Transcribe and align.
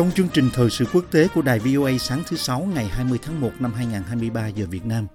Trong 0.00 0.10
chương 0.10 0.28
trình 0.34 0.48
thời 0.52 0.70
sự 0.70 0.84
quốc 0.92 1.04
tế 1.10 1.28
của 1.34 1.42
đài 1.42 1.58
VOA 1.58 1.90
sáng 1.98 2.22
thứ 2.26 2.36
Sáu 2.36 2.68
ngày 2.74 2.84
20 2.84 3.18
tháng 3.22 3.40
1 3.40 3.50
năm 3.58 3.72
2023 3.72 4.48
giờ 4.48 4.66
Việt 4.70 4.84
Nam, 4.84 5.06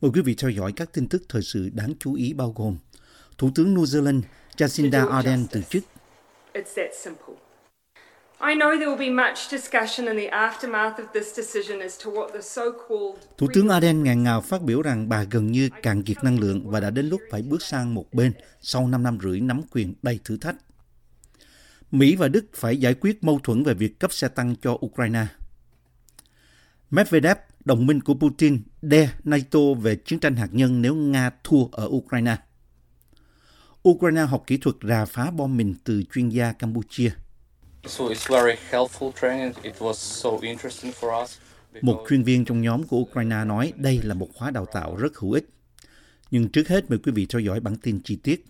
mời 0.00 0.10
quý 0.14 0.20
vị 0.22 0.34
theo 0.38 0.50
dõi 0.50 0.72
các 0.76 0.92
tin 0.92 1.08
tức 1.08 1.22
thời 1.28 1.42
sự 1.42 1.70
đáng 1.72 1.92
chú 2.00 2.14
ý 2.14 2.32
bao 2.32 2.52
gồm 2.56 2.76
Thủ 3.38 3.50
tướng 3.54 3.74
New 3.74 3.84
Zealand 3.84 4.20
Jacinda 4.56 5.08
Ardern 5.08 5.46
từ 5.50 5.62
chức, 5.62 5.82
It's 6.54 6.62
that 6.76 6.90
simple. 7.04 7.34
I 8.40 8.54
know 8.54 8.76
there 8.78 8.86
will 8.86 8.98
be 8.98 9.10
much 9.10 9.38
discussion 9.50 10.06
in 10.06 10.16
the 10.16 10.30
aftermath 10.30 10.94
of 10.94 11.06
this 11.14 11.36
decision 11.36 11.80
as 11.80 12.04
to 12.04 12.10
what 12.10 12.28
the 12.32 12.40
so-called 12.40 13.16
Thủ 13.38 13.46
tướng 13.54 13.68
Ardern 13.68 14.02
ngàn 14.02 14.22
ngào 14.22 14.40
phát 14.40 14.62
biểu 14.62 14.82
rằng 14.82 15.08
bà 15.08 15.24
gần 15.30 15.52
như 15.52 15.70
cạn 15.82 16.02
kiệt 16.02 16.24
năng 16.24 16.40
lượng 16.40 16.70
và 16.70 16.80
đã 16.80 16.90
đến 16.90 17.08
lúc 17.08 17.20
phải 17.30 17.42
bước 17.42 17.62
sang 17.62 17.94
một 17.94 18.06
bên 18.12 18.32
sau 18.60 18.88
5 18.88 19.02
năm 19.02 19.18
rưỡi 19.22 19.40
nắm 19.40 19.62
quyền 19.72 19.94
đầy 20.02 20.20
thử 20.24 20.36
thách. 20.36 20.56
Mỹ 21.90 22.16
và 22.16 22.28
Đức 22.28 22.46
phải 22.54 22.76
giải 22.76 22.94
quyết 22.94 23.24
mâu 23.24 23.40
thuẫn 23.44 23.62
về 23.62 23.74
việc 23.74 23.98
cấp 23.98 24.12
xe 24.12 24.28
tăng 24.28 24.54
cho 24.62 24.78
Ukraine. 24.86 25.26
Medvedev, 26.90 27.36
đồng 27.64 27.86
minh 27.86 28.00
của 28.00 28.14
Putin, 28.14 28.62
đe 28.82 29.10
NATO 29.24 29.60
về 29.80 29.96
chiến 29.96 30.18
tranh 30.18 30.36
hạt 30.36 30.48
nhân 30.52 30.82
nếu 30.82 30.94
Nga 30.94 31.30
thua 31.44 31.64
ở 31.72 31.86
Ukraine. 31.86 32.36
Ukraine 33.88 34.22
học 34.22 34.44
kỹ 34.46 34.56
thuật 34.56 34.76
rà 34.82 35.04
phá 35.04 35.30
bom 35.30 35.56
mìn 35.56 35.74
từ 35.84 36.02
chuyên 36.14 36.28
gia 36.28 36.52
Campuchia. 36.52 37.10
So 37.84 38.04
it's 38.04 38.42
very 38.42 38.58
helpful 38.70 39.12
training. 39.22 39.52
It 39.62 39.74
was 39.78 39.92
so 39.92 40.30
interesting 40.42 40.92
for 41.00 41.22
us. 41.22 41.38
Một 41.82 42.04
chuyên 42.08 42.22
viên 42.22 42.44
trong 42.44 42.62
nhóm 42.62 42.82
của 42.82 42.96
Ukraine 42.96 43.44
nói 43.44 43.72
đây 43.76 44.00
là 44.02 44.14
một 44.14 44.28
khóa 44.34 44.50
đào 44.50 44.66
tạo 44.72 44.96
rất 44.96 45.16
hữu 45.16 45.32
ích. 45.32 45.48
Nhưng 46.30 46.48
trước 46.48 46.68
hết 46.68 46.90
mời 46.90 46.98
quý 46.98 47.12
vị 47.12 47.26
theo 47.26 47.40
dõi 47.40 47.60
bản 47.60 47.76
tin 47.76 48.00
chi 48.04 48.16
tiết. 48.16 48.44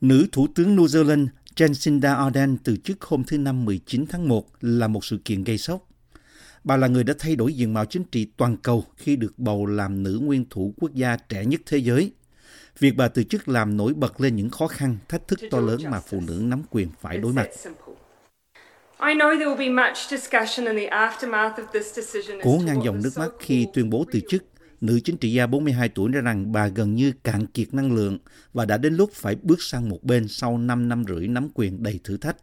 Nữ 0.00 0.26
Thủ 0.32 0.46
tướng 0.54 0.76
New 0.76 0.86
Zealand 0.86 1.26
Jacinda 1.56 2.16
Ardern 2.16 2.56
từ 2.64 2.76
chức 2.76 3.02
hôm 3.04 3.24
thứ 3.24 3.38
Năm 3.38 3.64
19 3.64 4.06
tháng 4.06 4.28
1 4.28 4.46
là 4.60 4.88
một 4.88 5.04
sự 5.04 5.18
kiện 5.24 5.44
gây 5.44 5.58
sốc. 5.58 5.88
Bà 6.64 6.76
là 6.76 6.86
người 6.86 7.04
đã 7.04 7.14
thay 7.18 7.36
đổi 7.36 7.54
diện 7.54 7.74
mạo 7.74 7.84
chính 7.84 8.04
trị 8.04 8.26
toàn 8.36 8.56
cầu 8.56 8.84
khi 8.96 9.16
được 9.16 9.38
bầu 9.38 9.66
làm 9.66 10.02
nữ 10.02 10.18
nguyên 10.22 10.44
thủ 10.50 10.74
quốc 10.76 10.94
gia 10.94 11.16
trẻ 11.16 11.44
nhất 11.44 11.60
thế 11.66 11.78
giới. 11.78 12.12
Việc 12.78 12.96
bà 12.96 13.08
từ 13.08 13.22
chức 13.22 13.48
làm 13.48 13.76
nổi 13.76 13.94
bật 13.94 14.20
lên 14.20 14.36
những 14.36 14.50
khó 14.50 14.66
khăn, 14.66 14.96
thách 15.08 15.28
thức 15.28 15.40
to 15.50 15.60
lớn 15.60 15.80
mà 15.90 16.00
phụ 16.00 16.20
nữ 16.26 16.42
nắm 16.44 16.62
quyền 16.70 16.88
phải 17.00 17.18
đối 17.18 17.32
mặt. 17.32 17.42
that 17.42 17.60
simple. 17.60 17.94
I 19.02 19.14
know 19.14 19.38
there 19.38 19.46
will 19.46 19.56
be 19.56 19.68
much 19.68 20.10
discussion 20.10 20.66
in 20.66 20.76
the 20.76 20.88
aftermath 20.90 21.54
of 21.54 21.64
this 21.72 21.96
decision 21.96 22.38
as 22.38 22.44
Cố 22.44 22.60
ngăn 22.66 22.84
dòng 22.84 23.02
nước 23.02 23.10
mắt 23.16 23.28
khi 23.38 23.66
tuyên 23.74 23.90
bố 23.90 24.04
từ 24.12 24.20
chức, 24.28 24.44
nữ 24.80 25.00
chính 25.04 25.16
trị 25.16 25.32
gia 25.32 25.46
42 25.46 25.88
tuổi 25.88 26.10
nói 26.10 26.22
rằng 26.22 26.52
bà 26.52 26.68
gần 26.68 26.94
như 26.94 27.12
cạn 27.24 27.46
kiệt 27.46 27.74
năng 27.74 27.94
lượng 27.94 28.18
và 28.52 28.64
đã 28.64 28.76
đến 28.76 28.94
lúc 28.94 29.10
phải 29.12 29.36
bước 29.42 29.62
sang 29.62 29.88
một 29.88 30.02
bên 30.02 30.28
sau 30.28 30.58
5 30.58 30.88
năm 30.88 31.04
rưỡi 31.08 31.28
nắm 31.28 31.48
quyền 31.54 31.82
đầy 31.82 32.00
thử 32.04 32.16
thách. 32.16 32.36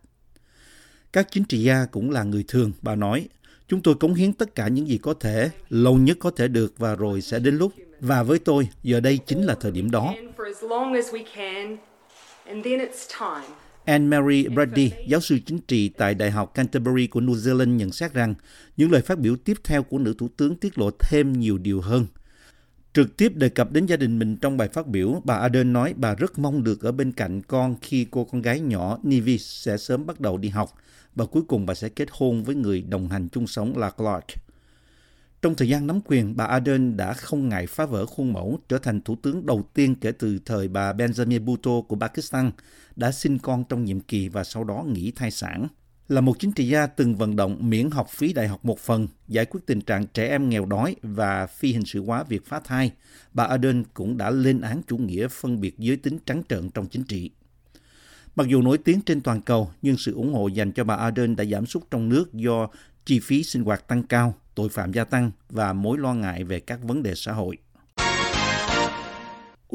Các 1.13 1.27
chính 1.31 1.43
trị 1.43 1.63
gia 1.63 1.85
cũng 1.85 2.11
là 2.11 2.23
người 2.23 2.45
thường, 2.47 2.71
bà 2.81 2.95
nói. 2.95 3.27
Chúng 3.67 3.81
tôi 3.81 3.95
cống 3.95 4.13
hiến 4.13 4.33
tất 4.33 4.55
cả 4.55 4.67
những 4.67 4.87
gì 4.87 4.97
có 4.97 5.13
thể, 5.13 5.49
lâu 5.69 5.97
nhất 5.97 6.17
có 6.19 6.31
thể 6.31 6.47
được 6.47 6.73
và 6.77 6.95
rồi 6.95 7.21
sẽ 7.21 7.39
đến 7.39 7.57
lúc. 7.57 7.73
Và 7.99 8.23
với 8.23 8.39
tôi, 8.39 8.67
giờ 8.83 8.99
đây 8.99 9.19
chính 9.25 9.43
là 9.43 9.55
thời 9.61 9.71
điểm 9.71 9.91
đó. 9.91 10.13
Anne-Marie 13.85 14.53
Brady, 14.53 14.91
giáo 15.07 15.19
sư 15.21 15.37
chính 15.45 15.59
trị 15.59 15.89
tại 15.89 16.13
Đại 16.13 16.31
học 16.31 16.53
Canterbury 16.53 17.07
của 17.07 17.21
New 17.21 17.33
Zealand 17.33 17.75
nhận 17.75 17.91
xét 17.91 18.13
rằng 18.13 18.33
những 18.77 18.91
lời 18.91 19.01
phát 19.01 19.19
biểu 19.19 19.35
tiếp 19.35 19.57
theo 19.63 19.83
của 19.83 19.97
nữ 19.97 20.13
thủ 20.17 20.29
tướng 20.37 20.55
tiết 20.55 20.77
lộ 20.77 20.89
thêm 20.99 21.33
nhiều 21.33 21.57
điều 21.57 21.81
hơn. 21.81 22.05
Trực 22.97 23.17
tiếp 23.17 23.33
đề 23.35 23.49
cập 23.49 23.71
đến 23.71 23.85
gia 23.85 23.95
đình 23.95 24.19
mình 24.19 24.37
trong 24.37 24.57
bài 24.57 24.67
phát 24.67 24.87
biểu, 24.87 25.21
bà 25.23 25.35
Ardern 25.35 25.73
nói 25.73 25.93
bà 25.97 26.15
rất 26.15 26.39
mong 26.39 26.63
được 26.63 26.81
ở 26.81 26.91
bên 26.91 27.11
cạnh 27.11 27.41
con 27.41 27.75
khi 27.81 28.07
cô 28.11 28.25
con 28.25 28.41
gái 28.41 28.59
nhỏ 28.59 28.99
Nivi 29.03 29.37
sẽ 29.37 29.77
sớm 29.77 30.05
bắt 30.05 30.19
đầu 30.19 30.37
đi 30.37 30.49
học 30.49 30.73
và 31.15 31.25
cuối 31.25 31.43
cùng 31.47 31.65
bà 31.65 31.73
sẽ 31.73 31.89
kết 31.89 32.07
hôn 32.11 32.43
với 32.43 32.55
người 32.55 32.81
đồng 32.81 33.09
hành 33.09 33.29
chung 33.29 33.47
sống 33.47 33.77
là 33.77 33.89
Clark. 33.89 34.25
Trong 35.41 35.55
thời 35.55 35.69
gian 35.69 35.87
nắm 35.87 35.99
quyền, 36.05 36.37
bà 36.37 36.45
Ardern 36.45 36.97
đã 36.97 37.13
không 37.13 37.49
ngại 37.49 37.67
phá 37.67 37.85
vỡ 37.85 38.05
khuôn 38.05 38.33
mẫu, 38.33 38.59
trở 38.69 38.77
thành 38.77 39.01
thủ 39.01 39.15
tướng 39.21 39.45
đầu 39.45 39.69
tiên 39.73 39.95
kể 39.95 40.11
từ 40.11 40.39
thời 40.45 40.67
bà 40.67 40.93
Benjamin 40.93 41.45
Bhutto 41.45 41.81
của 41.87 41.95
Pakistan 41.95 42.51
đã 42.95 43.11
sinh 43.11 43.39
con 43.39 43.63
trong 43.69 43.85
nhiệm 43.85 43.99
kỳ 43.99 44.29
và 44.29 44.43
sau 44.43 44.63
đó 44.63 44.85
nghỉ 44.87 45.11
thai 45.11 45.31
sản. 45.31 45.67
Là 46.07 46.21
một 46.21 46.39
chính 46.39 46.51
trị 46.51 46.67
gia 46.67 46.87
từng 46.87 47.15
vận 47.15 47.35
động 47.35 47.57
miễn 47.69 47.91
học 47.91 48.09
phí 48.09 48.33
đại 48.33 48.47
học 48.47 48.65
một 48.65 48.79
phần, 48.79 49.07
giải 49.27 49.45
quyết 49.45 49.59
tình 49.65 49.81
trạng 49.81 50.07
trẻ 50.07 50.27
em 50.27 50.49
nghèo 50.49 50.65
đói 50.65 50.95
và 51.01 51.47
phi 51.47 51.73
hình 51.73 51.85
sự 51.85 52.03
hóa 52.03 52.23
việc 52.23 52.45
phá 52.45 52.59
thai, 52.63 52.91
bà 53.33 53.43
Ardern 53.43 53.83
cũng 53.93 54.17
đã 54.17 54.29
lên 54.29 54.61
án 54.61 54.81
chủ 54.87 54.97
nghĩa 54.97 55.27
phân 55.27 55.61
biệt 55.61 55.77
giới 55.77 55.97
tính 55.97 56.17
trắng 56.25 56.43
trợn 56.49 56.69
trong 56.69 56.87
chính 56.87 57.03
trị. 57.03 57.31
Mặc 58.35 58.47
dù 58.47 58.61
nổi 58.61 58.77
tiếng 58.77 59.01
trên 59.01 59.21
toàn 59.21 59.41
cầu, 59.41 59.71
nhưng 59.81 59.97
sự 59.97 60.13
ủng 60.13 60.33
hộ 60.33 60.47
dành 60.47 60.71
cho 60.71 60.83
bà 60.83 60.95
Ardern 60.95 61.35
đã 61.35 61.45
giảm 61.45 61.65
sút 61.65 61.91
trong 61.91 62.09
nước 62.09 62.33
do 62.33 62.67
chi 63.05 63.19
phí 63.19 63.43
sinh 63.43 63.63
hoạt 63.63 63.87
tăng 63.87 64.03
cao, 64.03 64.35
tội 64.55 64.69
phạm 64.69 64.93
gia 64.93 65.03
tăng 65.03 65.31
và 65.49 65.73
mối 65.73 65.97
lo 65.97 66.13
ngại 66.13 66.43
về 66.43 66.59
các 66.59 66.83
vấn 66.83 67.03
đề 67.03 67.15
xã 67.15 67.31
hội. 67.31 67.57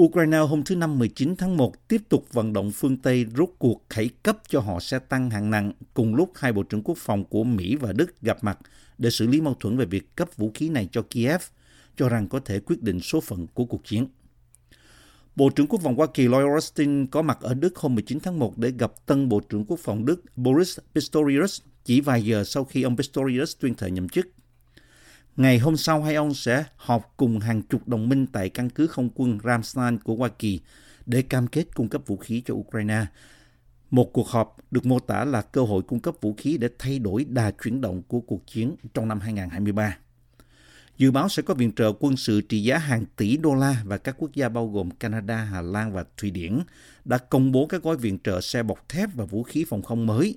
Ukraine 0.00 0.38
hôm 0.38 0.62
thứ 0.64 0.76
Năm 0.76 0.98
19 0.98 1.36
tháng 1.36 1.56
1 1.56 1.88
tiếp 1.88 2.02
tục 2.08 2.26
vận 2.32 2.52
động 2.52 2.70
phương 2.70 2.96
Tây 2.96 3.24
rút 3.24 3.54
cuộc 3.58 3.82
khẩy 3.88 4.10
cấp 4.22 4.38
cho 4.48 4.60
họ 4.60 4.80
xe 4.80 4.98
tăng 4.98 5.30
hạng 5.30 5.50
nặng 5.50 5.72
cùng 5.94 6.14
lúc 6.14 6.32
hai 6.34 6.52
Bộ 6.52 6.62
trưởng 6.62 6.82
Quốc 6.82 6.98
phòng 6.98 7.24
của 7.24 7.44
Mỹ 7.44 7.76
và 7.76 7.92
Đức 7.92 8.20
gặp 8.22 8.44
mặt 8.44 8.58
để 8.98 9.10
xử 9.10 9.26
lý 9.26 9.40
mâu 9.40 9.54
thuẫn 9.54 9.76
về 9.76 9.84
việc 9.84 10.16
cấp 10.16 10.28
vũ 10.36 10.50
khí 10.54 10.68
này 10.68 10.88
cho 10.92 11.02
Kiev, 11.10 11.42
cho 11.96 12.08
rằng 12.08 12.28
có 12.28 12.40
thể 12.40 12.60
quyết 12.60 12.82
định 12.82 13.00
số 13.00 13.20
phận 13.20 13.46
của 13.54 13.64
cuộc 13.64 13.84
chiến. 13.84 14.06
Bộ 15.36 15.50
trưởng 15.50 15.66
Quốc 15.66 15.80
phòng 15.82 15.96
Hoa 15.96 16.06
Kỳ 16.14 16.28
Lloyd 16.28 16.46
Austin 16.52 17.06
có 17.06 17.22
mặt 17.22 17.38
ở 17.40 17.54
Đức 17.54 17.76
hôm 17.76 17.94
19 17.94 18.20
tháng 18.20 18.38
1 18.38 18.58
để 18.58 18.72
gặp 18.78 18.92
tân 19.06 19.28
Bộ 19.28 19.40
trưởng 19.40 19.64
Quốc 19.64 19.80
phòng 19.82 20.04
Đức 20.04 20.24
Boris 20.36 20.78
Pistorius 20.94 21.60
chỉ 21.84 22.00
vài 22.00 22.24
giờ 22.24 22.44
sau 22.44 22.64
khi 22.64 22.82
ông 22.82 22.96
Pistorius 22.96 23.56
tuyên 23.60 23.74
thệ 23.74 23.90
nhậm 23.90 24.08
chức. 24.08 24.26
Ngày 25.36 25.58
hôm 25.58 25.76
sau, 25.76 26.02
hai 26.02 26.14
ông 26.14 26.34
sẽ 26.34 26.64
họp 26.76 27.14
cùng 27.16 27.40
hàng 27.40 27.62
chục 27.62 27.88
đồng 27.88 28.08
minh 28.08 28.26
tại 28.26 28.48
căn 28.48 28.70
cứ 28.70 28.86
không 28.86 29.08
quân 29.14 29.38
Ramstein 29.44 29.98
của 29.98 30.14
Hoa 30.14 30.28
Kỳ 30.28 30.60
để 31.06 31.22
cam 31.22 31.46
kết 31.46 31.64
cung 31.74 31.88
cấp 31.88 32.02
vũ 32.06 32.16
khí 32.16 32.42
cho 32.46 32.54
Ukraine. 32.54 33.06
Một 33.90 34.12
cuộc 34.12 34.28
họp 34.28 34.56
được 34.70 34.86
mô 34.86 34.98
tả 34.98 35.24
là 35.24 35.42
cơ 35.42 35.62
hội 35.62 35.82
cung 35.82 36.00
cấp 36.00 36.14
vũ 36.20 36.34
khí 36.38 36.58
để 36.58 36.68
thay 36.78 36.98
đổi 36.98 37.24
đà 37.24 37.50
chuyển 37.50 37.80
động 37.80 38.02
của 38.02 38.20
cuộc 38.20 38.46
chiến 38.46 38.76
trong 38.94 39.08
năm 39.08 39.20
2023. 39.20 39.96
Dự 40.98 41.10
báo 41.10 41.28
sẽ 41.28 41.42
có 41.42 41.54
viện 41.54 41.72
trợ 41.72 41.92
quân 42.00 42.16
sự 42.16 42.40
trị 42.40 42.62
giá 42.62 42.78
hàng 42.78 43.04
tỷ 43.16 43.36
đô 43.36 43.54
la 43.54 43.82
và 43.84 43.98
các 43.98 44.14
quốc 44.18 44.30
gia 44.34 44.48
bao 44.48 44.68
gồm 44.68 44.90
Canada, 44.90 45.36
Hà 45.36 45.62
Lan 45.62 45.92
và 45.92 46.04
Thụy 46.16 46.30
Điển 46.30 46.60
đã 47.04 47.18
công 47.18 47.52
bố 47.52 47.66
các 47.66 47.82
gói 47.82 47.96
viện 47.96 48.18
trợ 48.24 48.40
xe 48.40 48.62
bọc 48.62 48.88
thép 48.88 49.14
và 49.14 49.24
vũ 49.24 49.42
khí 49.42 49.64
phòng 49.68 49.82
không 49.82 50.06
mới. 50.06 50.36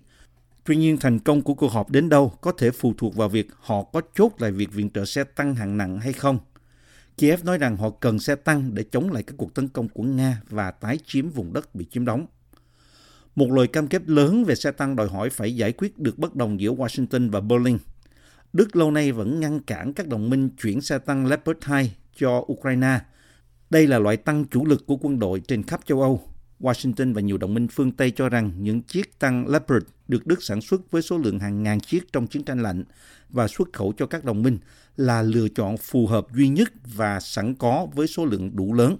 Tuy 0.66 0.76
nhiên, 0.76 0.98
thành 0.98 1.20
công 1.20 1.42
của 1.42 1.54
cuộc 1.54 1.72
họp 1.72 1.92
đến 1.92 2.10
đâu 2.10 2.34
có 2.42 2.52
thể 2.52 2.72
phụ 2.72 2.94
thuộc 2.98 3.16
vào 3.16 3.30
việc 3.30 3.48
họ 3.60 3.84
có 3.84 4.02
chốt 4.16 4.32
lại 4.38 4.52
việc 4.52 4.74
viện 4.74 4.90
trợ 4.90 5.06
xe 5.06 5.24
tăng 5.24 5.56
hạng 5.56 5.78
nặng 5.78 6.00
hay 6.00 6.14
không. 6.14 6.40
Kiev 7.18 7.44
nói 7.44 7.58
rằng 7.58 7.78
họ 7.78 7.90
cần 7.90 8.20
xe 8.20 8.36
tăng 8.36 8.76
để 8.76 8.84
chống 8.92 9.12
lại 9.12 9.24
các 9.24 9.36
cuộc 9.38 9.54
tấn 9.54 9.68
công 9.68 9.90
của 9.90 10.04
Nga 10.04 10.42
và 10.50 10.72
tái 10.72 11.00
chiếm 11.06 11.30
vùng 11.30 11.54
đất 11.54 11.76
bị 11.76 11.86
chiếm 11.92 12.06
đóng. 12.06 12.26
Một 13.36 13.52
lời 13.52 13.68
cam 13.68 13.88
kết 13.88 14.10
lớn 14.10 14.44
về 14.44 14.56
xe 14.56 14.72
tăng 14.72 14.96
đòi 14.96 15.08
hỏi 15.08 15.30
phải 15.30 15.56
giải 15.56 15.72
quyết 15.72 15.98
được 15.98 16.20
bất 16.20 16.36
đồng 16.36 16.60
giữa 16.60 16.72
Washington 16.72 17.32
và 17.32 17.42
Berlin. 17.42 17.78
Đức 18.54 18.76
lâu 18.76 18.92
nay 18.92 19.12
vẫn 19.12 19.40
ngăn 19.40 19.60
cản 19.60 19.94
các 19.94 20.08
đồng 20.08 20.30
minh 20.30 20.50
chuyển 20.62 20.82
xe 20.82 20.98
tăng 20.98 21.28
Leopard 21.28 21.60
2 21.62 21.96
cho 22.16 22.46
Ukraine. 22.52 23.00
Đây 23.70 23.88
là 23.88 24.00
loại 24.00 24.18
tăng 24.18 24.46
chủ 24.46 24.66
lực 24.66 24.86
của 24.86 24.98
quân 25.02 25.20
đội 25.20 25.40
trên 25.40 25.64
khắp 25.64 25.82
châu 25.86 26.02
Âu. 26.02 26.22
Washington 26.60 27.14
và 27.14 27.22
nhiều 27.22 27.38
đồng 27.38 27.54
minh 27.54 27.68
phương 27.68 27.92
Tây 27.92 28.12
cho 28.12 28.30
rằng 28.30 28.52
những 28.58 28.82
chiếc 28.82 29.20
tăng 29.20 29.48
Leopard 29.48 29.86
được 30.08 30.28
Đức 30.28 30.44
sản 30.44 30.62
xuất 30.62 30.92
với 30.92 31.02
số 31.02 31.18
lượng 31.18 31.40
hàng 31.40 31.64
ngàn 31.64 31.80
chiếc 31.80 32.14
trong 32.14 32.28
chiến 32.28 32.44
tranh 32.44 32.64
lạnh 32.64 32.84
và 33.30 33.48
xuất 33.48 33.74
khẩu 33.74 33.94
cho 33.98 34.06
các 34.06 34.26
đồng 34.26 34.44
minh 34.44 34.58
là 34.98 35.22
lựa 35.22 35.48
chọn 35.48 35.78
phù 35.78 36.08
hợp 36.08 36.28
duy 36.36 36.48
nhất 36.48 36.74
và 36.96 37.20
sẵn 37.20 37.56
có 37.56 37.88
với 37.94 38.08
số 38.08 38.26
lượng 38.26 38.56
đủ 38.56 38.74
lớn. 38.74 38.98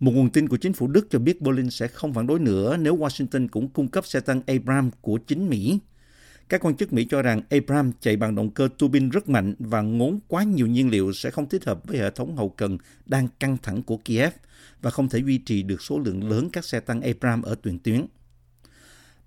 Một 0.00 0.12
nguồn 0.12 0.30
tin 0.30 0.48
của 0.48 0.56
chính 0.56 0.72
phủ 0.72 0.86
Đức 0.86 1.06
cho 1.10 1.18
biết 1.18 1.40
Berlin 1.40 1.70
sẽ 1.70 1.88
không 1.88 2.14
phản 2.14 2.26
đối 2.26 2.38
nữa 2.38 2.76
nếu 2.76 2.96
Washington 2.96 3.48
cũng 3.48 3.68
cung 3.68 3.88
cấp 3.88 4.06
xe 4.06 4.20
tăng 4.20 4.40
Abrams 4.46 4.94
của 5.00 5.18
chính 5.18 5.48
Mỹ. 5.50 5.78
Các 6.48 6.60
quan 6.64 6.76
chức 6.76 6.92
Mỹ 6.92 7.06
cho 7.10 7.22
rằng 7.22 7.42
Abrams 7.50 7.94
chạy 8.00 8.16
bằng 8.16 8.34
động 8.34 8.50
cơ 8.50 8.68
tua 8.78 8.88
bin 8.88 9.08
rất 9.08 9.28
mạnh 9.28 9.54
và 9.58 9.80
ngốn 9.80 10.18
quá 10.28 10.42
nhiều 10.42 10.66
nhiên 10.66 10.90
liệu 10.90 11.12
sẽ 11.12 11.30
không 11.30 11.48
thích 11.48 11.64
hợp 11.64 11.80
với 11.84 11.98
hệ 11.98 12.10
thống 12.10 12.36
hậu 12.36 12.48
cần 12.48 12.78
đang 13.06 13.28
căng 13.40 13.56
thẳng 13.62 13.82
của 13.82 13.96
Kiev 13.96 14.32
và 14.82 14.90
không 14.90 15.08
thể 15.08 15.18
duy 15.18 15.38
trì 15.38 15.62
được 15.62 15.82
số 15.82 15.98
lượng 15.98 16.30
lớn 16.30 16.48
các 16.52 16.64
xe 16.64 16.80
tăng 16.80 17.00
Abrams 17.00 17.44
ở 17.44 17.54
tuyển 17.62 17.78
tuyến. 17.78 18.06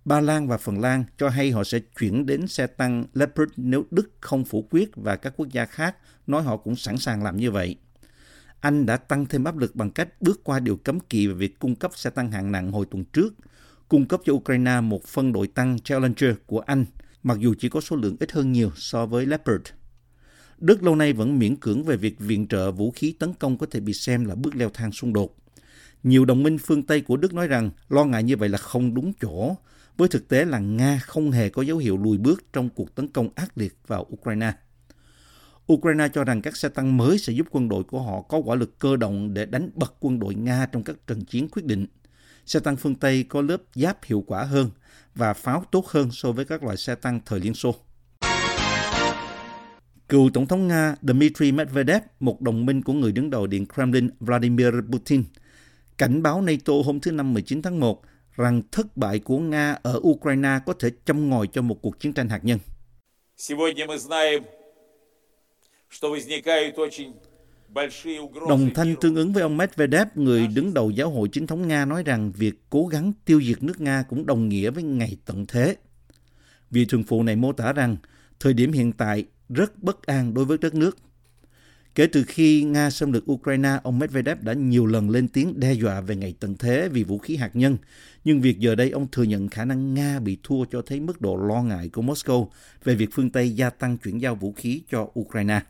Ba 0.09 0.21
Lan 0.21 0.47
và 0.47 0.57
Phần 0.57 0.79
Lan 0.79 1.03
cho 1.17 1.29
hay 1.29 1.51
họ 1.51 1.63
sẽ 1.63 1.79
chuyển 2.00 2.25
đến 2.25 2.47
xe 2.47 2.67
tăng 2.67 3.06
Leopard 3.13 3.51
nếu 3.57 3.85
Đức 3.91 4.11
không 4.21 4.45
phủ 4.45 4.67
quyết 4.71 4.95
và 4.95 5.15
các 5.15 5.33
quốc 5.38 5.47
gia 5.51 5.65
khác 5.65 5.95
nói 6.27 6.44
họ 6.44 6.57
cũng 6.57 6.75
sẵn 6.75 6.97
sàng 6.97 7.23
làm 7.23 7.38
như 7.38 7.51
vậy. 7.51 7.75
Anh 8.59 8.85
đã 8.85 8.97
tăng 8.97 9.25
thêm 9.25 9.44
áp 9.44 9.57
lực 9.57 9.75
bằng 9.75 9.91
cách 9.91 10.21
bước 10.21 10.44
qua 10.44 10.59
điều 10.59 10.77
cấm 10.77 11.00
kỵ 11.00 11.27
về 11.27 11.33
việc 11.33 11.59
cung 11.59 11.75
cấp 11.75 11.91
xe 11.95 12.09
tăng 12.09 12.31
hạng 12.31 12.51
nặng 12.51 12.71
hồi 12.71 12.85
tuần 12.91 13.03
trước, 13.06 13.33
cung 13.88 14.06
cấp 14.06 14.21
cho 14.25 14.33
Ukraine 14.33 14.81
một 14.81 15.03
phân 15.03 15.33
đội 15.33 15.47
tăng 15.47 15.79
Challenger 15.79 16.35
của 16.45 16.59
Anh, 16.59 16.85
mặc 17.23 17.38
dù 17.39 17.53
chỉ 17.59 17.69
có 17.69 17.81
số 17.81 17.95
lượng 17.95 18.15
ít 18.19 18.31
hơn 18.31 18.51
nhiều 18.51 18.71
so 18.75 19.05
với 19.05 19.25
Leopard. 19.25 19.63
Đức 20.57 20.83
lâu 20.83 20.95
nay 20.95 21.13
vẫn 21.13 21.39
miễn 21.39 21.55
cưỡng 21.55 21.83
về 21.83 21.97
việc 21.97 22.19
viện 22.19 22.47
trợ 22.47 22.71
vũ 22.71 22.91
khí 22.91 23.15
tấn 23.19 23.33
công 23.33 23.57
có 23.57 23.65
thể 23.71 23.79
bị 23.79 23.94
xem 23.94 24.25
là 24.25 24.35
bước 24.35 24.55
leo 24.55 24.69
thang 24.73 24.91
xung 24.91 25.13
đột. 25.13 25.35
Nhiều 26.04 26.25
đồng 26.25 26.44
minh 26.44 26.57
phương 26.57 26.84
Tây 26.84 27.01
của 27.01 27.18
Đức 27.18 27.34
nói 27.34 27.48
rằng 27.48 27.69
lo 27.90 28.06
ngại 28.06 28.24
như 28.24 28.38
vậy 28.38 28.50
là 28.50 28.57
không 28.57 28.94
đúng 28.94 29.13
chỗ, 29.22 29.56
với 29.98 30.07
thực 30.07 30.28
tế 30.28 30.46
là 30.46 30.60
Nga 30.60 31.00
không 31.06 31.31
hề 31.31 31.50
có 31.50 31.62
dấu 31.62 31.78
hiệu 31.78 31.98
lùi 31.98 32.18
bước 32.18 32.44
trong 32.54 32.69
cuộc 32.69 32.96
tấn 32.96 33.07
công 33.07 33.30
ác 33.36 33.57
liệt 33.57 33.78
vào 33.88 34.07
Ukraine. 34.13 34.54
Ukraine 35.74 36.07
cho 36.13 36.24
rằng 36.24 36.42
các 36.42 36.57
xe 36.57 36.69
tăng 36.69 36.98
mới 36.98 37.18
sẽ 37.18 37.34
giúp 37.34 37.48
quân 37.51 37.69
đội 37.69 37.84
của 37.84 38.01
họ 38.01 38.22
có 38.22 38.38
quả 38.38 38.56
lực 38.56 38.80
cơ 38.80 38.96
động 38.96 39.34
để 39.34 39.46
đánh 39.46 39.69
bật 39.75 39.94
quân 40.00 40.19
đội 40.19 40.36
Nga 40.36 40.66
trong 40.66 40.84
các 40.84 41.07
trận 41.07 41.25
chiến 41.25 41.48
quyết 41.50 41.66
định. 41.66 41.88
Xe 42.46 42.60
tăng 42.60 42.78
phương 42.78 42.96
Tây 42.96 43.24
có 43.24 43.42
lớp 43.42 43.57
giáp 43.75 44.04
hiệu 44.06 44.24
quả 44.28 44.44
hơn 44.44 44.69
và 45.16 45.34
pháo 45.34 45.63
tốt 45.72 45.88
hơn 45.88 46.10
so 46.12 46.31
với 46.31 46.46
các 46.46 46.63
loại 46.63 46.78
xe 46.78 46.96
tăng 46.96 47.19
thời 47.25 47.40
Liên 47.40 47.54
Xô. 47.54 47.75
Cựu 50.10 50.30
Tổng 50.34 50.48
thống 50.48 50.68
Nga 50.68 50.96
Dmitry 51.01 51.51
Medvedev, 51.51 52.01
một 52.19 52.42
đồng 52.42 52.66
minh 52.66 52.81
của 52.81 52.94
người 52.94 53.12
đứng 53.12 53.30
đầu 53.30 53.48
Điện 53.48 53.66
Kremlin 53.74 54.10
Vladimir 54.19 54.74
Putin, 54.92 55.24
cảnh 56.00 56.24
báo 56.24 56.42
NATO 56.42 56.74
hôm 56.86 57.00
thứ 57.00 57.12
Năm 57.12 57.34
19 57.34 57.62
tháng 57.62 57.80
1 57.80 58.01
rằng 58.36 58.62
thất 58.72 58.98
bại 58.98 59.19
của 59.19 59.40
Nga 59.40 59.78
ở 59.84 60.00
Ukraine 60.07 60.60
có 60.66 60.74
thể 60.80 60.90
châm 61.06 61.30
ngòi 61.30 61.48
cho 61.48 61.62
một 61.62 61.81
cuộc 61.81 62.00
chiến 62.00 62.13
tranh 62.13 62.30
hạt 62.30 62.40
nhân. 62.44 62.60
Đồng 68.50 68.69
thanh 68.75 68.96
tương 69.01 69.16
ứng 69.16 69.34
với 69.34 69.44
ông 69.44 69.57
Medvedev, 69.57 70.07
người 70.16 70.48
đứng 70.48 70.74
đầu 70.74 70.92
giáo 70.92 71.10
hội 71.10 71.30
chính 71.31 71.48
thống 71.48 71.68
Nga 71.68 71.86
nói 71.86 72.04
rằng 72.04 72.31
việc 72.31 72.54
cố 72.69 72.88
gắng 72.88 73.13
tiêu 73.25 73.42
diệt 73.42 73.63
nước 73.63 73.81
Nga 73.81 74.04
cũng 74.10 74.25
đồng 74.25 74.50
nghĩa 74.50 74.69
với 74.69 74.84
ngày 74.84 75.18
tận 75.25 75.46
thế. 75.46 75.75
Vị 76.72 76.86
thường 76.86 77.04
phụ 77.04 77.24
này 77.24 77.36
mô 77.36 77.54
tả 77.54 77.74
rằng 77.74 77.98
thời 78.40 78.54
điểm 78.54 78.72
hiện 78.72 78.92
tại 78.92 79.25
rất 79.50 79.84
bất 79.84 80.06
an 80.06 80.34
đối 80.34 80.46
với 80.46 80.57
đất 80.57 80.75
nước 80.75 80.98
Kể 81.95 82.07
từ 82.07 82.24
khi 82.27 82.63
Nga 82.63 82.89
xâm 82.89 83.12
lược 83.12 83.31
Ukraine, 83.31 83.80
ông 83.83 84.00
Medvedev 84.00 84.41
đã 84.41 84.53
nhiều 84.53 84.86
lần 84.86 85.09
lên 85.09 85.27
tiếng 85.27 85.59
đe 85.59 85.74
dọa 85.74 86.01
về 86.01 86.15
ngày 86.15 86.36
tận 86.39 86.56
thế 86.57 86.89
vì 86.89 87.03
vũ 87.03 87.18
khí 87.18 87.36
hạt 87.36 87.56
nhân. 87.56 87.77
Nhưng 88.24 88.41
việc 88.41 88.59
giờ 88.59 88.75
đây 88.75 88.89
ông 88.89 89.07
thừa 89.12 89.24
nhận 89.24 89.50
khả 89.50 89.65
năng 89.65 89.94
Nga 89.94 90.19
bị 90.19 90.38
thua 90.44 90.65
cho 90.65 90.81
thấy 90.81 91.00
mức 91.00 91.21
độ 91.21 91.36
lo 91.36 91.62
ngại 91.62 91.89
của 91.89 92.01
Moscow 92.01 92.47
về 92.83 92.95
việc 92.95 93.09
phương 93.13 93.30
Tây 93.30 93.51
gia 93.51 93.69
tăng 93.69 93.97
chuyển 93.97 94.21
giao 94.21 94.36
vũ 94.36 94.53
khí 94.53 94.81
cho 94.91 95.09
Ukraine. 95.19 95.62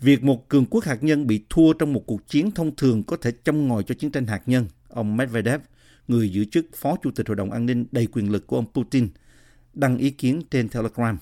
Việc 0.00 0.22
một 0.22 0.48
cường 0.48 0.66
quốc 0.66 0.84
hạt 0.84 1.02
nhân 1.02 1.26
bị 1.26 1.44
thua 1.50 1.72
trong 1.72 1.92
một 1.92 2.06
cuộc 2.06 2.28
chiến 2.28 2.50
thông 2.50 2.76
thường 2.76 3.02
có 3.02 3.16
thể 3.16 3.32
châm 3.44 3.68
ngòi 3.68 3.82
cho 3.82 3.94
chiến 3.94 4.10
tranh 4.10 4.26
hạt 4.26 4.42
nhân. 4.46 4.66
Ông 4.88 5.16
Medvedev, 5.16 5.60
người 6.08 6.28
giữ 6.28 6.44
chức 6.44 6.66
Phó 6.76 6.96
Chủ 7.02 7.10
tịch 7.10 7.28
Hội 7.28 7.36
đồng 7.36 7.50
An 7.50 7.66
ninh 7.66 7.86
đầy 7.92 8.06
quyền 8.06 8.30
lực 8.30 8.46
của 8.46 8.56
ông 8.56 8.72
Putin, 8.74 9.08
đăng 9.74 9.98
ý 9.98 10.10
kiến 10.10 10.42
trên 10.50 10.68
Telegram. 10.68 11.18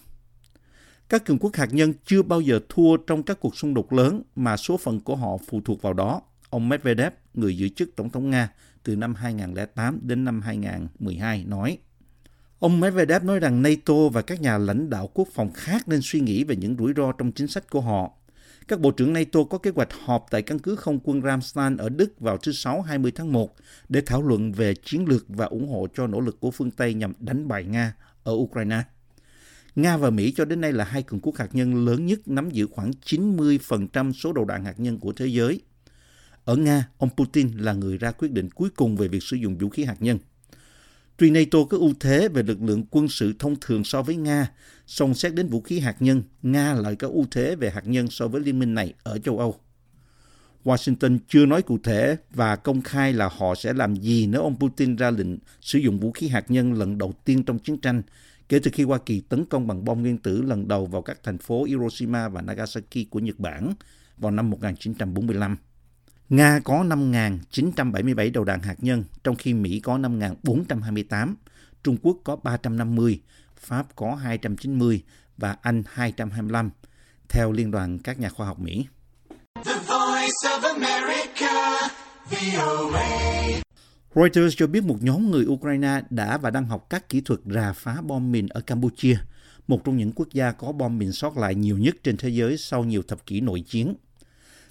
Các 1.09 1.25
cường 1.25 1.39
quốc 1.39 1.57
hạt 1.57 1.69
nhân 1.73 1.93
chưa 2.05 2.23
bao 2.23 2.41
giờ 2.41 2.61
thua 2.69 2.97
trong 2.97 3.23
các 3.23 3.41
cuộc 3.41 3.57
xung 3.57 3.75
đột 3.75 3.93
lớn 3.93 4.23
mà 4.37 4.57
số 4.57 4.77
phận 4.77 5.01
của 5.01 5.17
họ 5.17 5.37
phụ 5.49 5.61
thuộc 5.65 5.83
vào 5.83 5.93
đó. 5.93 6.23
Ông 6.51 6.69
Medvedev, 6.69 7.13
người 7.35 7.57
giữ 7.57 7.69
chức 7.69 7.97
Tổng 7.97 8.11
thống 8.11 8.31
Nga 8.31 8.53
từ 8.83 8.97
năm 8.97 9.15
2008 9.15 10.01
đến 10.03 10.25
năm 10.25 10.41
2012, 10.41 11.45
nói. 11.45 11.79
Ông 12.59 12.81
Medvedev 12.81 13.25
nói 13.25 13.41
rằng 13.41 13.63
NATO 13.63 14.09
và 14.13 14.23
các 14.23 14.41
nhà 14.41 14.59
lãnh 14.59 14.91
đạo 14.91 15.11
quốc 15.15 15.29
phòng 15.35 15.53
khác 15.53 15.89
nên 15.89 16.01
suy 16.03 16.21
nghĩ 16.21 16.45
về 16.45 16.57
những 16.57 16.77
rủi 16.79 16.93
ro 16.97 17.13
trong 17.13 17.33
chính 17.33 17.49
sách 17.49 17.71
của 17.71 17.81
họ. 17.81 18.13
Các 18.69 18.81
bộ 18.81 18.91
trưởng 18.91 19.13
NATO 19.13 19.45
có 19.45 19.59
kế 19.59 19.71
hoạch 19.71 19.93
họp 20.05 20.27
tại 20.31 20.43
căn 20.43 20.59
cứ 20.59 20.77
không 20.77 20.99
quân 21.05 21.23
Ramstein 21.23 21.77
ở 21.77 21.89
Đức 21.89 22.21
vào 22.21 22.39
thứ 22.39 22.53
Sáu 22.53 22.83
20 22.83 23.13
tháng 23.15 23.33
1 23.33 23.57
để 23.89 24.01
thảo 24.07 24.23
luận 24.23 24.53
về 24.53 24.75
chiến 24.75 25.05
lược 25.09 25.25
và 25.29 25.47
ủng 25.47 25.69
hộ 25.69 25.87
cho 25.95 26.07
nỗ 26.07 26.21
lực 26.21 26.41
của 26.41 26.51
phương 26.51 26.71
Tây 26.71 26.95
nhằm 26.95 27.13
đánh 27.19 27.49
bại 27.49 27.65
Nga 27.65 27.95
ở 28.25 28.33
Ukraine. 28.33 28.83
Nga 29.77 29.97
và 29.97 30.11
Mỹ 30.11 30.33
cho 30.37 30.45
đến 30.45 30.61
nay 30.61 30.73
là 30.73 30.85
hai 30.85 31.03
cường 31.03 31.21
quốc 31.21 31.37
hạt 31.37 31.49
nhân 31.53 31.85
lớn 31.87 32.07
nhất 32.07 32.29
nắm 32.29 32.51
giữ 32.51 32.67
khoảng 32.71 32.91
90% 33.05 34.13
số 34.13 34.33
đầu 34.33 34.45
đạn 34.45 34.65
hạt 34.65 34.81
nhân 34.81 34.99
của 34.99 35.13
thế 35.13 35.27
giới. 35.27 35.61
Ở 36.45 36.57
Nga, 36.57 36.89
ông 36.99 37.11
Putin 37.17 37.51
là 37.57 37.73
người 37.73 37.99
ra 37.99 38.11
quyết 38.11 38.33
định 38.33 38.51
cuối 38.51 38.71
cùng 38.77 38.97
về 38.97 39.09
việc 39.09 39.23
sử 39.23 39.37
dụng 39.37 39.59
vũ 39.59 39.69
khí 39.69 39.85
hạt 39.85 39.97
nhân. 40.01 40.19
Tuy 41.17 41.31
NATO 41.31 41.59
có 41.71 41.79
ưu 41.79 41.93
thế 42.01 42.29
về 42.29 42.43
lực 42.43 42.63
lượng 42.63 42.85
quân 42.91 43.09
sự 43.09 43.33
thông 43.39 43.57
thường 43.61 43.85
so 43.85 44.03
với 44.03 44.17
Nga, 44.17 44.51
song 44.87 45.15
xét 45.15 45.35
đến 45.35 45.49
vũ 45.49 45.61
khí 45.61 45.81
hạt 45.81 45.97
nhân, 46.01 46.23
Nga 46.43 46.75
lại 46.75 46.97
có 46.97 47.09
ưu 47.09 47.27
thế 47.31 47.57
về 47.57 47.71
hạt 47.71 47.87
nhân 47.87 48.11
so 48.11 48.29
với 48.29 48.41
liên 48.41 48.59
minh 48.59 48.75
này 48.75 48.95
ở 49.03 49.19
châu 49.19 49.39
Âu. 49.39 49.61
Washington 50.65 51.19
chưa 51.29 51.47
nói 51.47 51.63
cụ 51.63 51.79
thể 51.85 52.17
và 52.31 52.57
công 52.57 52.83
khai 52.83 53.13
là 53.13 53.29
họ 53.29 53.55
sẽ 53.55 53.73
làm 53.73 53.97
gì 53.97 54.27
nếu 54.27 54.43
ông 54.43 54.59
Putin 54.59 54.97
ra 54.97 55.11
lệnh 55.11 55.37
sử 55.61 55.79
dụng 55.79 56.01
vũ 56.01 56.13
khí 56.13 56.29
hạt 56.29 56.51
nhân 56.51 56.73
lần 56.73 56.99
đầu 56.99 57.13
tiên 57.25 57.43
trong 57.43 57.59
chiến 57.59 57.79
tranh, 57.81 58.03
kể 58.49 58.59
từ 58.59 58.71
khi 58.75 58.85
Hoa 58.85 58.99
Kỳ 58.99 59.21
tấn 59.21 59.45
công 59.45 59.67
bằng 59.67 59.85
bom 59.85 60.01
nguyên 60.01 60.19
tử 60.19 60.43
lần 60.43 60.69
đầu 60.69 60.87
vào 60.87 61.03
các 61.03 61.19
thành 61.23 61.39
phố 61.39 61.65
Hiroshima 61.65 62.29
và 62.29 62.43
Nagasaki 62.43 63.11
của 63.11 63.19
Nhật 63.19 63.39
Bản 63.39 63.75
vào 64.17 64.31
năm 64.31 64.51
1945. 64.51 65.57
Nga 66.29 66.61
có 66.65 66.85
5.977 66.85 68.33
đầu 68.33 68.45
đạn 68.45 68.61
hạt 68.61 68.77
nhân, 68.79 69.05
trong 69.25 69.37
khi 69.37 69.55
Mỹ 69.55 69.81
có 69.81 69.99
5.428, 69.99 71.35
Trung 71.83 71.97
Quốc 72.03 72.19
có 72.25 72.37
350, 72.37 73.21
Pháp 73.57 73.87
có 73.97 74.15
290 74.15 75.03
và 75.37 75.57
Anh 75.63 75.83
225, 75.87 76.71
theo 77.29 77.53
Liên 77.53 77.71
đoàn 77.71 77.99
các 77.99 78.19
nhà 78.19 78.29
khoa 78.29 78.47
học 78.47 78.59
Mỹ. 78.59 78.87
The 79.65 79.75
voice 79.75 80.43
of 80.45 80.63
America, 80.63 81.89
VOA. 82.31 83.68
Reuters 84.15 84.55
cho 84.57 84.67
biết 84.67 84.85
một 84.85 85.03
nhóm 85.03 85.31
người 85.31 85.45
Ukraine 85.47 86.03
đã 86.11 86.39
và 86.39 86.51
đang 86.51 86.67
học 86.67 86.87
các 86.91 87.09
kỹ 87.09 87.21
thuật 87.21 87.41
rà 87.55 87.73
phá 87.73 88.01
bom 88.01 88.33
mìn 88.33 88.47
ở 88.47 88.61
Campuchia, 88.61 89.17
một 89.67 89.85
trong 89.85 89.97
những 89.97 90.13
quốc 90.13 90.29
gia 90.33 90.53
có 90.53 90.73
bom 90.73 90.99
mìn 90.99 91.13
sót 91.13 91.37
lại 91.37 91.55
nhiều 91.55 91.79
nhất 91.79 91.97
trên 92.03 92.17
thế 92.17 92.29
giới 92.29 92.57
sau 92.57 92.85
nhiều 92.85 93.03
thập 93.03 93.27
kỷ 93.27 93.41
nội 93.41 93.61
chiến. 93.61 93.95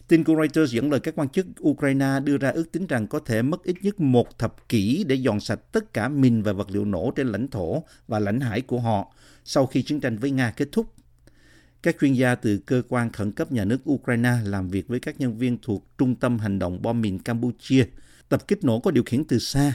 Tin 0.08 0.24
của 0.24 0.36
Reuters 0.36 0.74
dẫn 0.74 0.92
lời 0.92 1.00
các 1.00 1.16
quan 1.16 1.30
chức 1.30 1.46
Ukraine 1.62 2.20
đưa 2.24 2.38
ra 2.38 2.50
ước 2.50 2.72
tính 2.72 2.88
rằng 2.88 3.08
có 3.08 3.20
thể 3.20 3.42
mất 3.42 3.64
ít 3.64 3.76
nhất 3.82 4.00
một 4.00 4.40
thập 4.40 4.70
kỷ 4.70 5.04
để 5.08 5.16
dọn 5.16 5.40
sạch 5.40 5.60
tất 5.72 5.94
cả 5.94 6.10
mìn 6.10 6.42
và 6.42 6.54
vật 6.54 6.72
liệu 6.72 6.86
nổ 6.86 7.12
trên 7.16 7.28
lãnh 7.28 7.48
thổ 7.48 7.84
và 8.08 8.20
lãnh 8.20 8.40
hải 8.40 8.62
của 8.62 8.80
họ 8.80 9.14
sau 9.44 9.66
khi 9.66 9.84
chiến 9.84 10.00
tranh 10.00 10.18
với 10.18 10.32
Nga 10.32 10.52
kết 10.52 10.68
thúc. 10.72 10.94
Các 11.84 11.96
chuyên 12.02 12.14
gia 12.14 12.36
từ 12.36 12.58
cơ 12.58 12.82
quan 12.90 13.12
khẩn 13.12 13.32
cấp 13.32 13.52
nhà 13.52 13.66
nước 13.66 13.90
Ukraine 13.90 14.34
làm 14.44 14.70
việc 14.70 14.88
với 14.88 15.00
các 15.00 15.20
nhân 15.20 15.38
viên 15.38 15.58
thuộc 15.62 15.86
Trung 15.98 16.16
tâm 16.16 16.40
Hành 16.40 16.60
động 16.60 16.82
bom 16.82 17.02
mìn 17.02 17.20
Campuchia, 17.20 17.86
tập 18.30 18.48
kích 18.48 18.64
nổ 18.64 18.80
có 18.80 18.92
điều 18.92 19.04
khiển 19.04 19.24
từ 19.24 19.40
xa, 19.40 19.74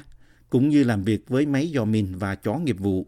cũng 0.51 0.69
như 0.69 0.85
làm 0.85 1.03
việc 1.03 1.29
với 1.29 1.47
máy 1.47 1.71
dò 1.71 1.85
mìn 1.85 2.15
và 2.15 2.35
chó 2.35 2.55
nghiệp 2.55 2.77
vụ. 2.79 3.07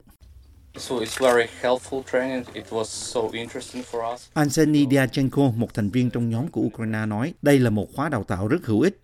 So 0.76 0.94
it's 0.94 1.20
very 1.20 1.46
helpful 1.60 2.02
training. 2.12 2.44
It 2.52 2.64
was 2.70 2.84
so 2.84 3.20
interesting 3.32 3.82
for 3.92 4.14
us. 4.14 4.28
Arseny 4.32 4.86
Diachenko, 4.90 5.50
một 5.50 5.74
thành 5.74 5.90
viên 5.90 6.10
trong 6.10 6.30
nhóm 6.30 6.48
của 6.48 6.60
Ukraine 6.60 7.06
nói 7.06 7.34
đây 7.42 7.58
là 7.58 7.70
một 7.70 7.88
khóa 7.94 8.08
đào 8.08 8.24
tạo 8.24 8.48
rất 8.48 8.66
hữu 8.66 8.80
ích. 8.80 9.00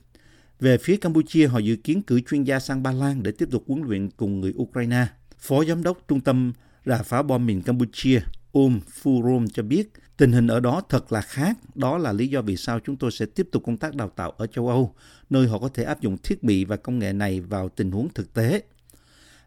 Về 0.61 0.79
phía 0.79 0.97
Campuchia, 0.97 1.47
họ 1.47 1.59
dự 1.59 1.77
kiến 1.77 2.03
cử 2.03 2.21
chuyên 2.31 2.45
gia 2.45 2.61
sang 2.61 2.83
Ba 2.83 2.93
Lan 2.93 3.23
để 3.23 3.33
tiếp 3.39 3.49
tục 3.51 3.65
huấn 3.69 3.83
luyện 3.83 4.11
cùng 4.11 4.41
người 4.41 4.53
Ukraine. 4.57 5.07
Phó 5.39 5.65
giám 5.65 5.83
đốc 5.83 5.99
trung 6.09 6.21
tâm 6.21 6.53
rà 6.87 7.03
phá 7.03 7.23
bom 7.23 7.47
mìn 7.47 7.63
Campuchia, 7.63 8.21
Um 8.53 8.81
Furom 9.03 9.47
cho 9.53 9.63
biết 9.63 9.93
tình 10.21 10.33
hình 10.33 10.47
ở 10.47 10.61
đó 10.61 10.83
thật 10.89 11.13
là 11.13 11.21
khác. 11.21 11.59
Đó 11.75 11.99
là 11.99 12.13
lý 12.13 12.29
do 12.29 12.43
vì 12.43 12.57
sao 12.57 12.81
chúng 12.81 12.97
tôi 12.97 13.11
sẽ 13.11 13.27
tiếp 13.27 13.49
tục 13.53 13.63
công 13.67 13.77
tác 13.77 13.95
đào 13.95 14.09
tạo 14.17 14.31
ở 14.31 14.47
châu 14.47 14.69
Âu, 14.69 14.95
nơi 15.31 15.49
họ 15.49 15.59
có 15.59 15.69
thể 15.69 15.85
áp 15.85 16.01
dụng 16.01 16.17
thiết 16.23 16.43
bị 16.43 16.65
và 16.65 16.77
công 16.77 16.99
nghệ 16.99 17.13
này 17.13 17.41
vào 17.41 17.69
tình 17.69 17.91
huống 17.91 18.09
thực 18.15 18.35
tế. 18.35 18.63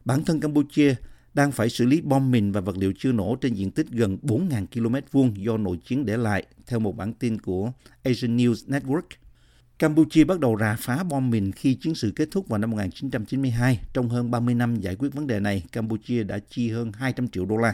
Bản 0.06 0.24
thân 0.24 0.40
Campuchia 0.40 0.96
đang 1.34 1.52
phải 1.52 1.70
xử 1.70 1.86
lý 1.86 2.02
bom 2.02 2.32
mìn 2.32 2.52
và 2.52 2.62
vật 2.62 2.78
liệu 2.78 2.94
chưa 2.98 3.12
nổ 3.12 3.36
trên 3.36 3.54
diện 3.54 3.72
tích 3.72 3.88
gần 3.90 4.18
4.000 4.22 4.66
km 4.74 4.96
vuông 5.12 5.44
do 5.44 5.58
nội 5.58 5.78
chiến 5.86 6.06
để 6.06 6.18
lại, 6.18 6.44
theo 6.68 6.80
một 6.80 6.98
bản 6.98 7.14
tin 7.14 7.42
của 7.42 7.72
Asian 8.04 8.38
News 8.38 8.68
Network. 8.68 9.08
Campuchia 9.80 10.24
bắt 10.24 10.40
đầu 10.40 10.58
rà 10.60 10.76
phá 10.80 11.04
bom 11.04 11.30
mìn 11.30 11.52
khi 11.52 11.74
chiến 11.74 11.96
sự 11.96 12.14
kết 12.16 12.28
thúc 12.32 12.48
vào 12.48 12.60
năm 12.60 12.72
1992. 12.72 13.80
Trong 13.94 14.10
hơn 14.10 14.32
30 14.32 14.56
năm 14.56 14.76
giải 14.76 14.96
quyết 14.96 15.14
vấn 15.14 15.28
đề 15.28 15.40
này, 15.40 15.64
Campuchia 15.72 16.24
đã 16.24 16.40
chi 16.50 16.70
hơn 16.70 16.92
200 16.92 17.28
triệu 17.28 17.46
đô 17.46 17.58
la. 17.58 17.74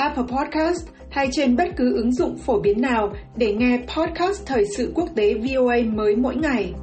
Apple 0.00 0.22
Podcast 0.22 0.88
hay 1.10 1.28
trên 1.32 1.56
bất 1.56 1.68
cứ 1.76 1.96
ứng 1.96 2.12
dụng 2.12 2.38
phổ 2.38 2.60
biến 2.60 2.80
nào 2.80 3.14
để 3.36 3.54
nghe 3.54 3.86
podcast 3.96 4.46
Thời 4.46 4.64
sự 4.76 4.92
quốc 4.94 5.08
tế 5.16 5.34
VOA 5.34 5.76
mới 5.92 6.16
mỗi 6.16 6.36
ngày. 6.36 6.74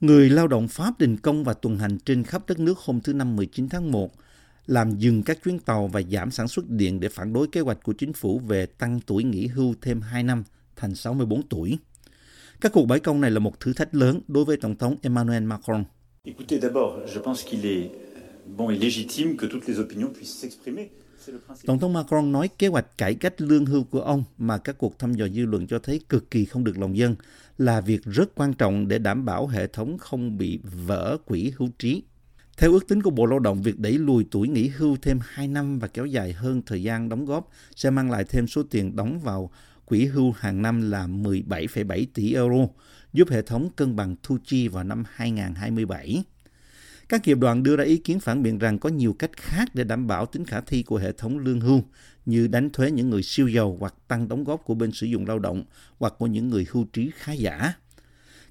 Người 0.00 0.30
lao 0.30 0.48
động 0.48 0.68
Pháp 0.68 0.98
đình 0.98 1.16
công 1.16 1.44
và 1.44 1.54
tuần 1.54 1.78
hành 1.78 1.98
trên 1.98 2.24
khắp 2.24 2.42
đất 2.46 2.58
nước 2.58 2.78
hôm 2.78 3.00
thứ 3.00 3.12
Năm 3.12 3.36
19 3.36 3.68
tháng 3.68 3.92
1 3.92 4.10
làm 4.66 4.90
dừng 4.98 5.22
các 5.22 5.38
chuyến 5.44 5.58
tàu 5.58 5.86
và 5.86 6.02
giảm 6.02 6.30
sản 6.30 6.48
xuất 6.48 6.68
điện 6.68 7.00
để 7.00 7.08
phản 7.08 7.32
đối 7.32 7.48
kế 7.48 7.60
hoạch 7.60 7.82
của 7.82 7.92
chính 7.92 8.12
phủ 8.12 8.38
về 8.38 8.66
tăng 8.66 9.00
tuổi 9.06 9.24
nghỉ 9.24 9.46
hưu 9.46 9.74
thêm 9.82 10.00
2 10.00 10.22
năm 10.22 10.44
thành 10.76 10.94
64 10.94 11.42
tuổi. 11.42 11.78
Các 12.60 12.72
cuộc 12.72 12.86
bãi 12.86 13.00
công 13.00 13.20
này 13.20 13.30
là 13.30 13.38
một 13.38 13.60
thử 13.60 13.72
thách 13.72 13.94
lớn 13.94 14.20
đối 14.28 14.44
với 14.44 14.56
Tổng 14.56 14.76
thống 14.76 14.96
Emmanuel 15.02 15.42
Macron. 15.42 15.84
Écoutez, 16.24 16.60
d'abord, 16.60 17.14
je 17.14 17.20
pense 17.20 17.44
qu'il 17.50 17.66
est 17.66 17.90
bon 18.56 18.68
et 18.68 18.78
légitime 18.78 19.36
que 19.36 19.46
toutes 19.46 19.68
les 19.68 19.78
opinions 19.78 20.08
puissent 20.08 20.44
s'exprimer. 20.44 20.86
Tổng 21.66 21.78
thống 21.78 21.92
Macron 21.92 22.32
nói 22.32 22.48
kế 22.58 22.68
hoạch 22.68 22.98
cải 22.98 23.14
cách 23.14 23.40
lương 23.40 23.66
hưu 23.66 23.84
của 23.84 24.00
ông 24.00 24.24
mà 24.38 24.58
các 24.58 24.78
cuộc 24.78 24.98
thăm 24.98 25.14
dò 25.14 25.28
dư 25.28 25.44
luận 25.44 25.66
cho 25.66 25.78
thấy 25.78 26.00
cực 26.08 26.30
kỳ 26.30 26.44
không 26.44 26.64
được 26.64 26.78
lòng 26.78 26.96
dân 26.96 27.16
là 27.58 27.80
việc 27.80 28.04
rất 28.04 28.34
quan 28.34 28.54
trọng 28.54 28.88
để 28.88 28.98
đảm 28.98 29.24
bảo 29.24 29.46
hệ 29.46 29.66
thống 29.66 29.98
không 29.98 30.38
bị 30.38 30.60
vỡ 30.86 31.16
quỹ 31.26 31.52
hưu 31.56 31.68
trí. 31.78 32.02
Theo 32.56 32.72
ước 32.72 32.88
tính 32.88 33.02
của 33.02 33.10
Bộ 33.10 33.26
Lao 33.26 33.38
động, 33.38 33.62
việc 33.62 33.78
đẩy 33.78 33.92
lùi 33.92 34.26
tuổi 34.30 34.48
nghỉ 34.48 34.68
hưu 34.68 34.96
thêm 35.02 35.18
2 35.22 35.48
năm 35.48 35.78
và 35.78 35.88
kéo 35.88 36.06
dài 36.06 36.32
hơn 36.32 36.62
thời 36.66 36.82
gian 36.82 37.08
đóng 37.08 37.24
góp 37.24 37.50
sẽ 37.76 37.90
mang 37.90 38.10
lại 38.10 38.24
thêm 38.24 38.46
số 38.46 38.62
tiền 38.70 38.96
đóng 38.96 39.20
vào 39.20 39.50
quỹ 39.88 40.04
hưu 40.06 40.32
hàng 40.32 40.62
năm 40.62 40.90
là 40.90 41.06
17,7 41.06 42.06
tỷ 42.14 42.34
euro, 42.34 42.66
giúp 43.12 43.28
hệ 43.30 43.42
thống 43.42 43.70
cân 43.76 43.96
bằng 43.96 44.16
thu 44.22 44.38
chi 44.44 44.68
vào 44.68 44.84
năm 44.84 45.04
2027. 45.10 46.22
Các 47.08 47.26
nghiệp 47.26 47.38
đoàn 47.38 47.62
đưa 47.62 47.76
ra 47.76 47.84
ý 47.84 47.96
kiến 47.96 48.20
phản 48.20 48.42
biện 48.42 48.58
rằng 48.58 48.78
có 48.78 48.88
nhiều 48.88 49.12
cách 49.12 49.30
khác 49.36 49.68
để 49.74 49.84
đảm 49.84 50.06
bảo 50.06 50.26
tính 50.26 50.44
khả 50.44 50.60
thi 50.60 50.82
của 50.82 50.96
hệ 50.96 51.12
thống 51.12 51.38
lương 51.38 51.60
hưu, 51.60 51.82
như 52.26 52.46
đánh 52.46 52.70
thuế 52.70 52.90
những 52.90 53.10
người 53.10 53.22
siêu 53.22 53.48
giàu 53.48 53.76
hoặc 53.80 53.94
tăng 54.08 54.28
đóng 54.28 54.44
góp 54.44 54.64
của 54.64 54.74
bên 54.74 54.92
sử 54.92 55.06
dụng 55.06 55.26
lao 55.26 55.38
động 55.38 55.64
hoặc 55.98 56.14
của 56.18 56.26
những 56.26 56.48
người 56.48 56.66
hưu 56.70 56.84
trí 56.92 57.10
khá 57.14 57.32
giả. 57.32 57.72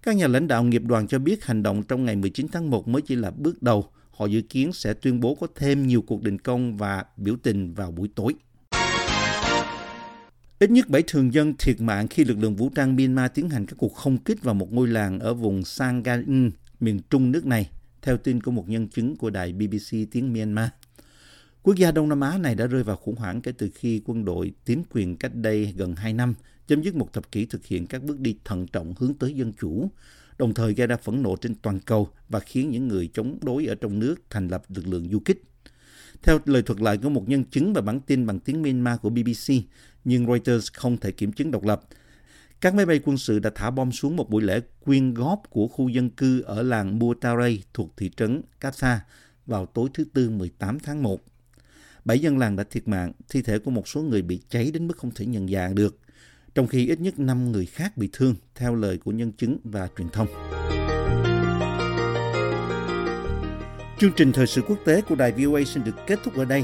Các 0.04 0.16
nhà 0.16 0.28
lãnh 0.28 0.48
đạo 0.48 0.64
nghiệp 0.64 0.82
đoàn 0.86 1.08
cho 1.08 1.20
biết 1.20 1.46
hành 1.46 1.64
động 1.64 1.84
trong 1.84 2.06
ngày 2.06 2.16
19 2.16 2.48
tháng 2.52 2.70
1 2.70 2.88
mới 2.88 3.02
chỉ 3.02 3.16
là 3.16 3.32
bước 3.32 3.64
đầu. 3.64 3.90
Họ 4.12 4.26
dự 4.26 4.42
kiến 4.42 4.74
sẽ 4.74 4.94
tuyên 4.94 5.20
bố 5.20 5.36
có 5.36 5.48
thêm 5.56 5.88
nhiều 5.88 6.02
cuộc 6.02 6.24
đình 6.24 6.40
công 6.40 6.78
và 6.78 7.06
biểu 7.18 7.36
tình 7.44 7.74
vào 7.74 7.92
buổi 7.92 8.10
tối. 8.16 8.34
Ít 10.60 10.72
nhất 10.72 10.90
7 10.90 11.04
thường 11.08 11.34
dân 11.34 11.54
thiệt 11.60 11.82
mạng 11.82 12.08
khi 12.08 12.24
lực 12.24 12.38
lượng 12.38 12.56
vũ 12.56 12.70
trang 12.70 12.96
Myanmar 12.96 13.32
tiến 13.34 13.50
hành 13.50 13.66
các 13.66 13.76
cuộc 13.78 13.94
không 13.94 14.18
kích 14.18 14.44
vào 14.44 14.54
một 14.54 14.74
ngôi 14.74 14.88
làng 14.88 15.20
ở 15.20 15.34
vùng 15.34 15.64
Sangain, 15.64 16.52
miền 16.80 17.00
trung 17.10 17.32
nước 17.32 17.46
này, 17.46 17.70
theo 18.02 18.18
tin 18.18 18.42
của 18.42 18.52
một 18.52 18.70
nhân 18.70 18.88
chứng 18.88 19.16
của 19.16 19.30
đài 19.30 19.54
BBC 19.54 19.98
tiếng 20.12 20.34
Myanmar. 20.34 20.70
Quốc 21.64 21.76
gia 21.76 21.92
Đông 21.92 22.10
Nam 22.10 22.22
Á 22.22 22.38
này 22.38 22.56
đã 22.56 22.68
rơi 22.68 22.84
vào 22.84 22.96
khủng 22.96 23.16
hoảng 23.16 23.42
kể 23.42 23.52
từ 23.52 23.70
khi 23.76 24.02
quân 24.06 24.26
đội 24.26 24.54
tiến 24.66 24.84
quyền 24.90 25.18
cách 25.18 25.36
đây 25.36 25.74
gần 25.78 25.96
2 25.96 26.14
năm, 26.14 26.34
chấm 26.68 26.84
dứt 26.84 26.96
một 26.96 27.14
thập 27.14 27.32
kỷ 27.32 27.46
thực 27.46 27.66
hiện 27.66 27.88
các 27.88 28.04
bước 28.04 28.20
đi 28.20 28.38
thận 28.46 28.68
trọng 28.68 28.94
hướng 28.98 29.14
tới 29.14 29.34
dân 29.34 29.54
chủ, 29.62 29.92
đồng 30.38 30.54
thời 30.54 30.74
gây 30.74 30.88
ra 30.88 30.98
phẫn 30.98 31.22
nộ 31.22 31.36
trên 31.36 31.56
toàn 31.56 31.80
cầu 31.80 32.10
và 32.30 32.40
khiến 32.40 32.72
những 32.72 32.88
người 32.88 33.10
chống 33.14 33.38
đối 33.42 33.66
ở 33.66 33.76
trong 33.76 34.00
nước 34.00 34.16
thành 34.30 34.48
lập 34.48 34.64
lực 34.70 34.88
lượng 34.88 35.10
du 35.12 35.20
kích. 35.20 35.44
Theo 36.24 36.40
lời 36.46 36.62
thuật 36.62 36.82
lại 36.82 36.98
của 36.98 37.10
một 37.10 37.30
nhân 37.30 37.44
chứng 37.44 37.74
và 37.74 37.82
bản 37.82 38.00
tin 38.00 38.26
bằng 38.26 38.40
tiếng 38.40 38.62
Myanmar 38.62 39.00
của 39.00 39.10
BBC, 39.10 39.54
nhưng 40.08 40.26
Reuters 40.26 40.68
không 40.74 40.98
thể 40.98 41.12
kiểm 41.12 41.32
chứng 41.32 41.52
độc 41.52 41.64
lập. 41.64 41.82
Các 42.62 42.76
máy 42.76 42.86
bay 42.86 43.00
quân 43.06 43.18
sự 43.18 43.40
đã 43.40 43.50
thả 43.56 43.72
bom 43.72 43.92
xuống 43.92 44.16
một 44.16 44.30
buổi 44.30 44.42
lễ 44.42 44.60
quyên 44.86 45.14
góp 45.14 45.42
của 45.50 45.68
khu 45.68 45.90
dân 45.90 46.10
cư 46.10 46.42
ở 46.42 46.64
làng 46.64 47.00
Mutaray 47.00 47.64
thuộc 47.74 47.98
thị 47.98 48.12
trấn 48.18 48.42
Kasa 48.60 49.06
vào 49.46 49.66
tối 49.66 49.90
thứ 49.94 50.04
Tư 50.14 50.30
18 50.30 50.80
tháng 50.80 51.04
1. 51.04 51.22
Bảy 52.06 52.20
dân 52.20 52.38
làng 52.38 52.56
đã 52.56 52.64
thiệt 52.64 52.88
mạng, 52.88 53.12
thi 53.30 53.42
thể 53.42 53.60
của 53.60 53.72
một 53.72 53.88
số 53.88 54.02
người 54.02 54.22
bị 54.22 54.42
cháy 54.50 54.72
đến 54.72 54.88
mức 54.88 54.98
không 54.98 55.12
thể 55.12 55.26
nhận 55.26 55.48
dạng 55.48 55.76
được, 55.76 56.00
trong 56.56 56.68
khi 56.68 56.88
ít 56.88 57.00
nhất 57.00 57.20
5 57.20 57.52
người 57.52 57.66
khác 57.66 57.98
bị 57.98 58.10
thương, 58.14 58.36
theo 58.56 58.76
lời 58.76 58.98
của 58.98 59.12
nhân 59.12 59.32
chứng 59.32 59.58
và 59.64 59.88
truyền 59.98 60.10
thông. 60.10 60.28
Chương 64.00 64.12
trình 64.16 64.32
thời 64.32 64.48
sự 64.48 64.62
quốc 64.62 64.80
tế 64.86 65.02
của 65.02 65.16
đài 65.16 65.32
VOA 65.32 65.64
xin 65.64 65.84
được 65.84 65.96
kết 66.08 66.20
thúc 66.24 66.36
ở 66.36 66.46
đây. 66.46 66.64